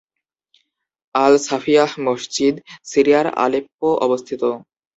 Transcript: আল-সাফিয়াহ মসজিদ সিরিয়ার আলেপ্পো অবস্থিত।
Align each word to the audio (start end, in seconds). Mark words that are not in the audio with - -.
আল-সাফিয়াহ 1.15 1.91
মসজিদ 2.07 2.55
সিরিয়ার 2.85 3.27
আলেপ্পো 3.43 3.89
অবস্থিত। 4.05 4.41